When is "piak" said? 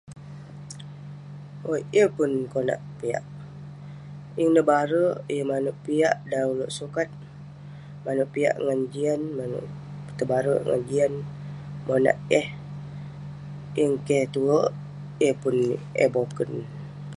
2.99-3.25, 5.85-6.15, 8.33-8.55